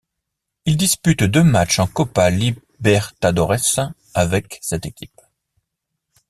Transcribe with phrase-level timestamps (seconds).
[0.65, 5.21] Il dispute deux matchs en Copa Libertadores avec cette équipe.